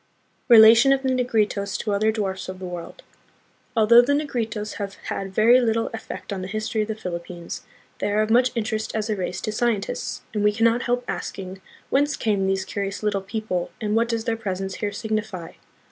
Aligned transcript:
Relation 0.47 0.91
of 0.91 1.03
the 1.03 1.09
Negritos 1.09 1.77
to 1.77 1.91
Other 1.93 2.11
Dwarfs 2.11 2.49
of 2.49 2.57
the 2.57 2.65
World. 2.65 3.03
Although 3.77 4.01
the 4.01 4.13
Negritos 4.13 4.77
have 4.77 4.95
had 5.09 5.31
very 5.31 5.61
little 5.61 5.91
ef 5.93 6.01
fect 6.07 6.33
on 6.33 6.41
the 6.41 6.47
history 6.47 6.81
of 6.81 6.87
the 6.87 6.95
Philippines, 6.95 7.61
they 7.99 8.11
are 8.11 8.23
of 8.23 8.31
much 8.31 8.49
interest 8.55 8.95
as 8.95 9.11
a 9.11 9.15
race 9.15 9.41
to 9.41 9.51
scientists, 9.51 10.23
and 10.33 10.43
we 10.43 10.53
can 10.53 10.63
not 10.63 10.81
help 10.81 11.05
asking, 11.07 11.61
Whence 11.91 12.15
came 12.15 12.47
these 12.47 12.65
curious 12.65 13.03
little 13.03 13.21
people, 13.21 13.69
and 13.79 13.95
what 13.95 14.09
does 14.09 14.23
their 14.23 14.35
presence 14.35 14.77
here 14.77 14.91
signify? 14.91 15.51